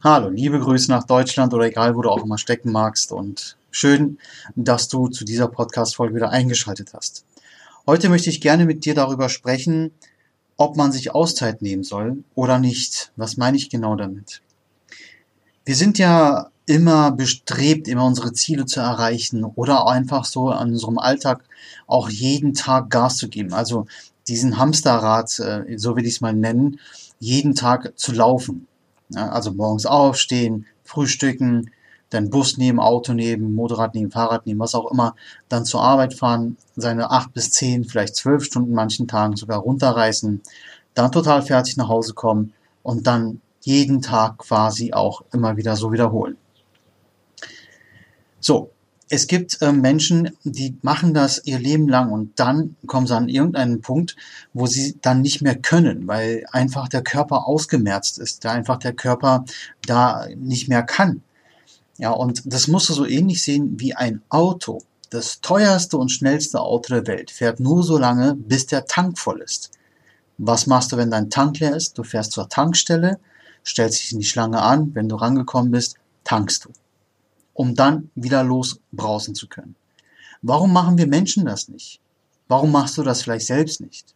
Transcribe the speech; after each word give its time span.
Hallo, 0.00 0.28
liebe 0.28 0.60
Grüße 0.60 0.92
nach 0.92 1.02
Deutschland 1.02 1.52
oder 1.52 1.64
egal, 1.64 1.96
wo 1.96 2.02
du 2.02 2.08
auch 2.08 2.22
immer 2.22 2.38
stecken 2.38 2.70
magst 2.70 3.10
und 3.10 3.56
schön, 3.72 4.18
dass 4.54 4.86
du 4.86 5.08
zu 5.08 5.24
dieser 5.24 5.48
Podcast-Folge 5.48 6.14
wieder 6.14 6.30
eingeschaltet 6.30 6.94
hast. 6.94 7.24
Heute 7.84 8.08
möchte 8.08 8.30
ich 8.30 8.40
gerne 8.40 8.64
mit 8.64 8.84
dir 8.84 8.94
darüber 8.94 9.28
sprechen, 9.28 9.90
ob 10.56 10.76
man 10.76 10.92
sich 10.92 11.16
Auszeit 11.16 11.62
nehmen 11.62 11.82
soll 11.82 12.22
oder 12.36 12.60
nicht. 12.60 13.10
Was 13.16 13.38
meine 13.38 13.56
ich 13.56 13.70
genau 13.70 13.96
damit? 13.96 14.40
Wir 15.64 15.74
sind 15.74 15.98
ja 15.98 16.52
immer 16.66 17.10
bestrebt, 17.10 17.88
immer 17.88 18.04
unsere 18.04 18.32
Ziele 18.32 18.66
zu 18.66 18.78
erreichen 18.78 19.42
oder 19.42 19.88
einfach 19.88 20.26
so 20.26 20.50
an 20.50 20.70
unserem 20.70 20.98
Alltag 20.98 21.42
auch 21.88 22.08
jeden 22.08 22.54
Tag 22.54 22.90
Gas 22.90 23.16
zu 23.16 23.28
geben. 23.28 23.52
Also 23.52 23.88
diesen 24.28 24.58
Hamsterrad, 24.58 25.40
äh, 25.40 25.76
so 25.76 25.96
will 25.96 26.06
ich 26.06 26.14
es 26.14 26.20
mal 26.20 26.34
nennen, 26.34 26.78
jeden 27.18 27.56
Tag 27.56 27.98
zu 27.98 28.12
laufen. 28.12 28.68
Ja, 29.10 29.30
also 29.30 29.52
morgens 29.52 29.86
aufstehen, 29.86 30.66
frühstücken, 30.84 31.70
dann 32.10 32.30
Bus 32.30 32.56
nehmen, 32.56 32.80
Auto 32.80 33.12
nehmen, 33.12 33.54
Motorrad 33.54 33.94
nehmen, 33.94 34.10
Fahrrad 34.10 34.46
nehmen, 34.46 34.60
was 34.60 34.74
auch 34.74 34.90
immer, 34.90 35.14
dann 35.48 35.64
zur 35.64 35.82
Arbeit 35.82 36.14
fahren, 36.14 36.56
seine 36.76 37.10
acht 37.10 37.32
bis 37.32 37.50
zehn, 37.50 37.84
vielleicht 37.84 38.16
zwölf 38.16 38.44
Stunden 38.44 38.72
manchen 38.72 39.08
Tagen 39.08 39.36
sogar 39.36 39.58
runterreißen, 39.58 40.42
dann 40.94 41.12
total 41.12 41.42
fertig 41.42 41.76
nach 41.76 41.88
Hause 41.88 42.14
kommen 42.14 42.52
und 42.82 43.06
dann 43.06 43.40
jeden 43.60 44.00
Tag 44.00 44.38
quasi 44.38 44.92
auch 44.92 45.22
immer 45.32 45.56
wieder 45.56 45.76
so 45.76 45.92
wiederholen. 45.92 46.36
So, 48.40 48.70
es 49.10 49.26
gibt 49.26 49.62
äh, 49.62 49.72
Menschen, 49.72 50.30
die 50.44 50.76
machen 50.82 51.14
das 51.14 51.44
ihr 51.44 51.58
Leben 51.58 51.88
lang 51.88 52.12
und 52.12 52.38
dann 52.38 52.76
kommen 52.86 53.06
sie 53.06 53.16
an 53.16 53.28
irgendeinen 53.28 53.80
Punkt, 53.80 54.16
wo 54.52 54.66
sie 54.66 54.96
dann 55.00 55.22
nicht 55.22 55.40
mehr 55.40 55.56
können, 55.56 56.06
weil 56.06 56.44
einfach 56.52 56.88
der 56.88 57.02
Körper 57.02 57.46
ausgemerzt 57.46 58.18
ist, 58.18 58.44
da 58.44 58.52
einfach 58.52 58.78
der 58.78 58.92
Körper 58.92 59.44
da 59.86 60.26
nicht 60.36 60.68
mehr 60.68 60.82
kann. 60.82 61.22
Ja, 61.96 62.10
und 62.10 62.42
das 62.44 62.68
musst 62.68 62.88
du 62.90 62.94
so 62.94 63.06
ähnlich 63.06 63.42
sehen 63.42 63.80
wie 63.80 63.94
ein 63.94 64.22
Auto. 64.28 64.82
Das 65.10 65.40
teuerste 65.40 65.96
und 65.96 66.10
schnellste 66.10 66.60
Auto 66.60 66.94
der 66.94 67.06
Welt 67.06 67.30
fährt 67.30 67.60
nur 67.60 67.82
so 67.82 67.98
lange, 67.98 68.34
bis 68.34 68.66
der 68.66 68.84
Tank 68.84 69.18
voll 69.18 69.40
ist. 69.40 69.70
Was 70.36 70.66
machst 70.66 70.92
du, 70.92 70.96
wenn 70.96 71.10
dein 71.10 71.30
Tank 71.30 71.58
leer 71.58 71.74
ist? 71.74 71.98
Du 71.98 72.04
fährst 72.04 72.32
zur 72.32 72.48
Tankstelle, 72.48 73.18
stellst 73.64 74.02
dich 74.02 74.12
in 74.12 74.20
die 74.20 74.26
Schlange 74.26 74.60
an, 74.62 74.94
wenn 74.94 75.08
du 75.08 75.16
rangekommen 75.16 75.72
bist, 75.72 75.96
tankst 76.24 76.66
du 76.66 76.72
um 77.58 77.74
dann 77.74 78.08
wieder 78.14 78.44
losbrausen 78.44 79.34
zu 79.34 79.48
können. 79.48 79.74
Warum 80.42 80.72
machen 80.72 80.96
wir 80.96 81.08
Menschen 81.08 81.44
das 81.44 81.68
nicht? 81.68 82.00
Warum 82.46 82.70
machst 82.70 82.96
du 82.96 83.02
das 83.02 83.22
vielleicht 83.22 83.48
selbst 83.48 83.80
nicht? 83.80 84.14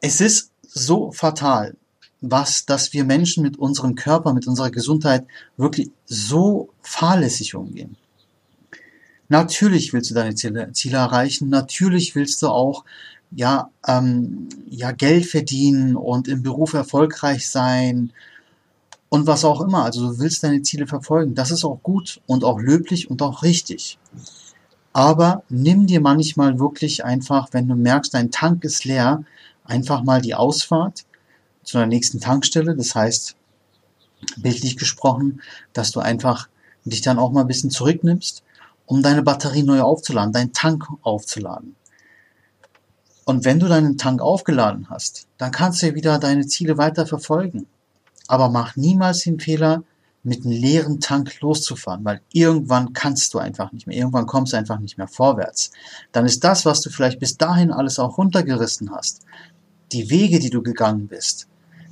Es 0.00 0.22
ist 0.22 0.50
so 0.62 1.12
fatal, 1.12 1.76
was, 2.22 2.64
dass 2.64 2.94
wir 2.94 3.04
Menschen 3.04 3.42
mit 3.42 3.58
unserem 3.58 3.96
Körper, 3.96 4.32
mit 4.32 4.46
unserer 4.46 4.70
Gesundheit 4.70 5.26
wirklich 5.58 5.90
so 6.06 6.70
fahrlässig 6.80 7.54
umgehen. 7.54 7.96
Natürlich 9.28 9.92
willst 9.92 10.10
du 10.10 10.14
deine 10.14 10.34
Ziele, 10.34 10.72
Ziele 10.72 10.96
erreichen, 10.96 11.50
natürlich 11.50 12.14
willst 12.14 12.40
du 12.40 12.48
auch 12.48 12.86
ja, 13.30 13.68
ähm, 13.86 14.48
ja 14.70 14.92
Geld 14.92 15.26
verdienen 15.26 15.96
und 15.96 16.28
im 16.28 16.42
Beruf 16.42 16.72
erfolgreich 16.72 17.46
sein 17.46 18.10
und 19.14 19.28
was 19.28 19.44
auch 19.44 19.60
immer. 19.60 19.84
Also 19.84 20.08
du 20.08 20.18
willst 20.18 20.42
deine 20.42 20.62
Ziele 20.62 20.88
verfolgen. 20.88 21.36
Das 21.36 21.52
ist 21.52 21.64
auch 21.64 21.78
gut 21.84 22.20
und 22.26 22.42
auch 22.42 22.58
löblich 22.58 23.08
und 23.08 23.22
auch 23.22 23.44
richtig. 23.44 23.96
Aber 24.92 25.44
nimm 25.48 25.86
dir 25.86 26.00
manchmal 26.00 26.58
wirklich 26.58 27.04
einfach, 27.04 27.50
wenn 27.52 27.68
du 27.68 27.76
merkst, 27.76 28.12
dein 28.12 28.32
Tank 28.32 28.64
ist 28.64 28.84
leer, 28.84 29.22
einfach 29.62 30.02
mal 30.02 30.20
die 30.20 30.34
Ausfahrt 30.34 31.04
zu 31.62 31.78
der 31.78 31.86
nächsten 31.86 32.18
Tankstelle. 32.18 32.74
Das 32.74 32.96
heißt, 32.96 33.36
bildlich 34.36 34.76
gesprochen, 34.76 35.40
dass 35.72 35.92
du 35.92 36.00
einfach 36.00 36.48
dich 36.84 37.00
dann 37.00 37.20
auch 37.20 37.30
mal 37.30 37.42
ein 37.42 37.46
bisschen 37.46 37.70
zurücknimmst, 37.70 38.42
um 38.84 39.00
deine 39.00 39.22
Batterie 39.22 39.62
neu 39.62 39.80
aufzuladen, 39.80 40.32
deinen 40.32 40.52
Tank 40.52 40.88
aufzuladen. 41.02 41.76
Und 43.26 43.44
wenn 43.44 43.60
du 43.60 43.68
deinen 43.68 43.96
Tank 43.96 44.20
aufgeladen 44.20 44.90
hast, 44.90 45.28
dann 45.38 45.52
kannst 45.52 45.82
du 45.82 45.86
ja 45.86 45.94
wieder 45.94 46.18
deine 46.18 46.48
Ziele 46.48 46.78
weiter 46.78 47.06
verfolgen. 47.06 47.68
Aber 48.26 48.48
mach 48.48 48.76
niemals 48.76 49.20
den 49.20 49.40
Fehler, 49.40 49.84
mit 50.24 50.44
einem 50.44 50.52
leeren 50.52 51.00
Tank 51.00 51.40
loszufahren, 51.42 52.04
weil 52.04 52.22
irgendwann 52.32 52.94
kannst 52.94 53.34
du 53.34 53.38
einfach 53.38 53.72
nicht 53.72 53.86
mehr, 53.86 53.96
irgendwann 53.96 54.26
kommst 54.26 54.54
du 54.54 54.56
einfach 54.56 54.80
nicht 54.80 54.96
mehr 54.96 55.06
vorwärts. 55.06 55.70
Dann 56.12 56.24
ist 56.24 56.42
das, 56.42 56.64
was 56.64 56.80
du 56.80 56.88
vielleicht 56.88 57.20
bis 57.20 57.36
dahin 57.36 57.70
alles 57.70 57.98
auch 57.98 58.16
runtergerissen 58.16 58.90
hast, 58.90 59.20
die 59.92 60.08
Wege, 60.08 60.38
die 60.38 60.48
du 60.48 60.62
gegangen 60.62 61.08
bist, 61.08 61.46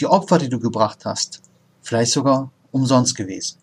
die 0.00 0.06
Opfer, 0.06 0.38
die 0.38 0.48
du 0.48 0.58
gebracht 0.58 1.04
hast, 1.04 1.40
vielleicht 1.82 2.12
sogar 2.12 2.50
umsonst 2.72 3.14
gewesen. 3.14 3.58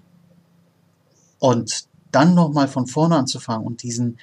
Und 1.40 1.88
dann 2.12 2.34
nochmal 2.34 2.70
von 2.70 2.88
vorne 2.88 3.18
anzufangen 3.18 3.68
und 3.68 3.84
diesen 3.84 4.18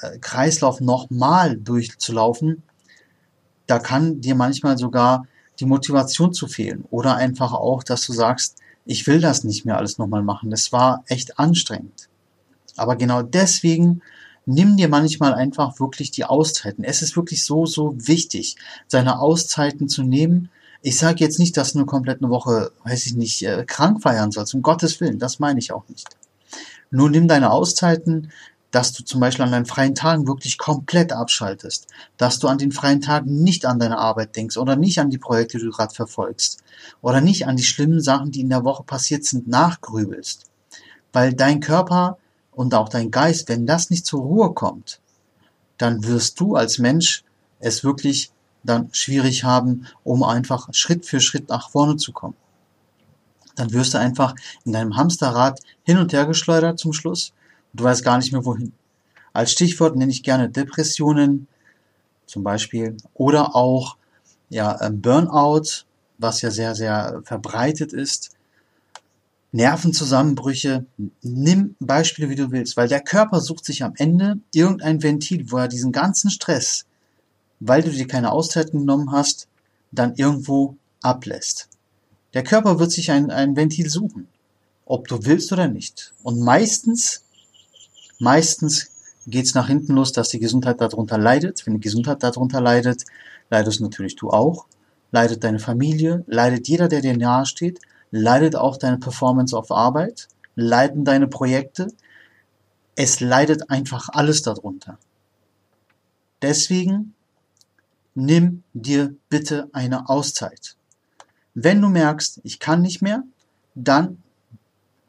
äh, 0.00 0.18
Kreislauf 0.18 0.80
nochmal 0.80 1.58
durchzulaufen, 1.58 2.62
da 3.66 3.78
kann 3.78 4.22
dir 4.22 4.34
manchmal 4.34 4.78
sogar 4.78 5.26
die 5.60 5.66
Motivation 5.66 6.32
zu 6.32 6.46
fehlen 6.46 6.84
oder 6.90 7.16
einfach 7.16 7.52
auch, 7.52 7.82
dass 7.82 8.06
du 8.06 8.12
sagst, 8.12 8.56
ich 8.84 9.06
will 9.06 9.20
das 9.20 9.44
nicht 9.44 9.64
mehr 9.64 9.78
alles 9.78 9.98
nochmal 9.98 10.22
machen. 10.22 10.50
Das 10.50 10.72
war 10.72 11.04
echt 11.06 11.38
anstrengend. 11.38 12.08
Aber 12.76 12.96
genau 12.96 13.22
deswegen 13.22 14.02
nimm 14.46 14.76
dir 14.76 14.88
manchmal 14.88 15.34
einfach 15.34 15.78
wirklich 15.80 16.10
die 16.10 16.24
Auszeiten. 16.24 16.84
Es 16.84 17.02
ist 17.02 17.16
wirklich 17.16 17.44
so, 17.44 17.66
so 17.66 17.94
wichtig, 17.96 18.56
seine 18.88 19.20
Auszeiten 19.20 19.88
zu 19.88 20.02
nehmen. 20.02 20.50
Ich 20.82 20.98
sage 20.98 21.20
jetzt 21.20 21.38
nicht, 21.38 21.56
dass 21.56 21.72
du 21.72 21.78
eine 21.78 21.86
komplette 21.86 22.28
Woche, 22.28 22.72
weiß 22.84 23.06
ich 23.06 23.14
nicht, 23.14 23.42
äh, 23.42 23.64
krank 23.66 24.02
feiern 24.02 24.32
sollst. 24.32 24.54
Um 24.54 24.62
Gottes 24.62 25.00
Willen, 25.00 25.18
das 25.18 25.38
meine 25.38 25.58
ich 25.58 25.72
auch 25.72 25.88
nicht. 25.88 26.08
Nur 26.90 27.08
nimm 27.10 27.26
deine 27.26 27.50
Auszeiten, 27.50 28.30
dass 28.74 28.92
du 28.92 29.04
zum 29.04 29.20
Beispiel 29.20 29.44
an 29.44 29.52
deinen 29.52 29.66
freien 29.66 29.94
Tagen 29.94 30.26
wirklich 30.26 30.58
komplett 30.58 31.12
abschaltest, 31.12 31.86
dass 32.16 32.40
du 32.40 32.48
an 32.48 32.58
den 32.58 32.72
freien 32.72 33.00
Tagen 33.00 33.44
nicht 33.44 33.66
an 33.66 33.78
deine 33.78 33.98
Arbeit 33.98 34.34
denkst 34.34 34.56
oder 34.56 34.74
nicht 34.74 34.98
an 34.98 35.10
die 35.10 35.18
Projekte, 35.18 35.58
die 35.58 35.64
du 35.64 35.70
gerade 35.70 35.94
verfolgst 35.94 36.64
oder 37.00 37.20
nicht 37.20 37.46
an 37.46 37.56
die 37.56 37.62
schlimmen 37.62 38.00
Sachen, 38.00 38.32
die 38.32 38.40
in 38.40 38.48
der 38.48 38.64
Woche 38.64 38.82
passiert 38.82 39.24
sind, 39.24 39.46
nachgrübelst. 39.46 40.46
Weil 41.12 41.34
dein 41.34 41.60
Körper 41.60 42.18
und 42.50 42.74
auch 42.74 42.88
dein 42.88 43.12
Geist, 43.12 43.48
wenn 43.48 43.64
das 43.64 43.90
nicht 43.90 44.06
zur 44.06 44.22
Ruhe 44.22 44.52
kommt, 44.54 45.00
dann 45.78 46.04
wirst 46.04 46.40
du 46.40 46.56
als 46.56 46.78
Mensch 46.78 47.22
es 47.60 47.84
wirklich 47.84 48.32
dann 48.64 48.88
schwierig 48.90 49.44
haben, 49.44 49.86
um 50.02 50.24
einfach 50.24 50.68
Schritt 50.72 51.06
für 51.06 51.20
Schritt 51.20 51.48
nach 51.48 51.70
vorne 51.70 51.96
zu 51.96 52.10
kommen. 52.10 52.36
Dann 53.54 53.72
wirst 53.72 53.94
du 53.94 53.98
einfach 53.98 54.34
in 54.64 54.72
deinem 54.72 54.96
Hamsterrad 54.96 55.60
hin 55.84 55.98
und 55.98 56.12
her 56.12 56.26
geschleudert 56.26 56.80
zum 56.80 56.92
Schluss 56.92 57.32
du 57.74 57.84
weißt 57.84 58.04
gar 58.04 58.18
nicht 58.18 58.32
mehr 58.32 58.44
wohin. 58.44 58.72
Als 59.32 59.52
Stichwort 59.52 59.96
nenne 59.96 60.12
ich 60.12 60.22
gerne 60.22 60.48
Depressionen 60.48 61.48
zum 62.26 62.42
Beispiel 62.42 62.96
oder 63.14 63.54
auch 63.54 63.96
ja, 64.48 64.80
ähm, 64.80 65.00
Burnout, 65.00 65.84
was 66.18 66.40
ja 66.42 66.50
sehr, 66.50 66.74
sehr 66.74 67.22
verbreitet 67.24 67.92
ist. 67.92 68.30
Nervenzusammenbrüche. 69.52 70.86
Nimm 71.22 71.76
Beispiele, 71.80 72.30
wie 72.30 72.36
du 72.36 72.50
willst, 72.50 72.76
weil 72.76 72.88
der 72.88 73.00
Körper 73.00 73.40
sucht 73.40 73.64
sich 73.64 73.82
am 73.82 73.94
Ende 73.96 74.38
irgendein 74.52 75.02
Ventil, 75.02 75.50
wo 75.50 75.58
er 75.58 75.68
diesen 75.68 75.92
ganzen 75.92 76.30
Stress, 76.30 76.86
weil 77.60 77.82
du 77.82 77.90
dir 77.90 78.06
keine 78.06 78.32
Auszeit 78.32 78.72
genommen 78.72 79.12
hast, 79.12 79.48
dann 79.92 80.14
irgendwo 80.16 80.76
ablässt. 81.02 81.68
Der 82.34 82.42
Körper 82.42 82.78
wird 82.78 82.90
sich 82.90 83.10
ein, 83.10 83.30
ein 83.30 83.56
Ventil 83.56 83.88
suchen, 83.88 84.28
ob 84.86 85.06
du 85.08 85.24
willst 85.24 85.52
oder 85.52 85.68
nicht. 85.68 86.12
Und 86.22 86.40
meistens 86.40 87.23
Meistens 88.18 88.90
geht 89.26 89.46
es 89.46 89.54
nach 89.54 89.68
hinten 89.68 89.94
los, 89.94 90.12
dass 90.12 90.28
die 90.28 90.38
Gesundheit 90.38 90.80
darunter 90.80 91.18
leidet. 91.18 91.66
Wenn 91.66 91.74
die 91.74 91.80
Gesundheit 91.80 92.22
darunter 92.22 92.60
leidet, 92.60 93.04
leidest 93.50 93.80
natürlich 93.80 94.16
du 94.16 94.30
auch, 94.30 94.66
leidet 95.10 95.44
deine 95.44 95.58
Familie, 95.58 96.24
leidet 96.26 96.68
jeder, 96.68 96.88
der 96.88 97.00
dir 97.00 97.16
nahe 97.16 97.46
steht, 97.46 97.80
leidet 98.10 98.56
auch 98.56 98.76
deine 98.76 98.98
Performance 98.98 99.56
auf 99.56 99.70
Arbeit, 99.70 100.28
leiden 100.54 101.04
deine 101.04 101.26
Projekte. 101.26 101.88
Es 102.96 103.20
leidet 103.20 103.70
einfach 103.70 104.08
alles 104.12 104.42
darunter. 104.42 104.98
Deswegen 106.42 107.14
nimm 108.14 108.62
dir 108.72 109.14
bitte 109.28 109.68
eine 109.72 110.08
Auszeit. 110.08 110.76
Wenn 111.54 111.80
du 111.80 111.88
merkst, 111.88 112.40
ich 112.44 112.58
kann 112.58 112.82
nicht 112.82 113.02
mehr, 113.02 113.22
dann 113.74 114.22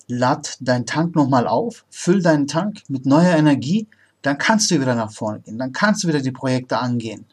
lad 0.07 0.57
deinen 0.60 0.86
Tank 0.86 1.16
nochmal 1.16 1.48
auf, 1.48 1.86
füll 1.90 2.22
deinen 2.22 2.48
Tank 2.48 2.84
mit 2.88 3.06
neuer 3.06 3.36
Energie, 3.36 3.88
dann 4.22 4.38
kannst 4.38 4.72
du 4.72 4.80
wieder 4.80 4.96
nach 4.96 5.12
vorne 5.12 5.40
gehen, 5.40 5.57
dann 5.57 5.72
kannst 5.72 6.04
du 6.04 6.07
wieder 6.07 6.22
die 6.22 6.31
Projekte 6.31 6.80
angehen. 6.80 7.25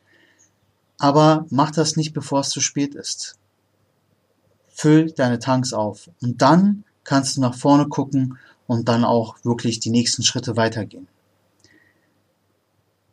Aber 0.99 1.47
mach 1.51 1.71
das 1.71 1.97
nicht, 1.97 2.13
bevor 2.13 2.41
es 2.41 2.51
zu 2.51 2.61
spät 2.61 2.95
ist. 2.95 3.37
Füll 4.71 5.11
deine 5.13 5.39
Tanks 5.39 5.73
auf 5.73 6.11
und 6.21 6.41
dann 6.43 6.85
kannst 7.05 7.37
du 7.37 7.41
nach 7.41 7.55
vorne 7.55 7.89
gucken 7.89 8.39
und 8.67 8.89
dann 8.89 9.05
auch 9.05 9.37
wirklich 9.43 9.81
die 9.81 9.91
nächsten 9.91 10.23
Schritte 10.23 10.57
weitergehen. 10.57 11.09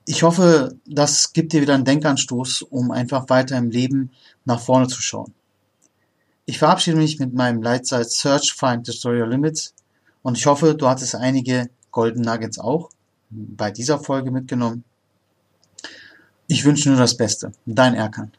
Ich 0.06 0.24
hoffe, 0.24 0.76
das 0.86 1.34
gibt 1.34 1.54
dir 1.54 1.62
wieder 1.62 1.76
einen 1.76 1.86
Denkanstoß, 1.86 2.64
um 2.64 2.92
einfach 2.92 3.30
weiter 3.30 3.58
im 3.58 3.70
Leben 3.70 4.12
nach 4.44 4.60
vorne 4.60 4.88
zu 4.88 5.02
schauen. 5.02 5.34
Ich 6.50 6.58
verabschiede 6.58 6.98
mich 6.98 7.20
mit 7.20 7.32
meinem 7.32 7.62
Leitsatz 7.62 8.20
Search, 8.20 8.54
Find, 8.54 8.88
Destroy 8.88 9.22
Your 9.22 9.28
Limits 9.28 9.76
und 10.24 10.36
ich 10.36 10.48
hoffe, 10.48 10.74
du 10.74 10.90
hattest 10.90 11.14
einige 11.14 11.70
Golden 11.92 12.22
Nuggets 12.22 12.58
auch 12.58 12.90
bei 13.30 13.70
dieser 13.70 14.00
Folge 14.00 14.32
mitgenommen. 14.32 14.84
Ich 16.48 16.66
wünsche 16.66 16.90
nur 16.90 16.98
das 16.98 17.16
Beste. 17.16 17.52
Dein 17.68 17.94
Erkan. 17.94 18.32